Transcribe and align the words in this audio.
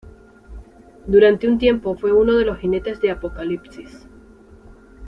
Durante 1.05 1.47
un 1.47 1.59
tiempo 1.59 1.95
fue 1.95 2.11
uno 2.11 2.33
de 2.35 2.43
los 2.45 2.57
Jinetes 2.57 2.99
de 3.01 3.11
Apocalipsis. 3.11 4.07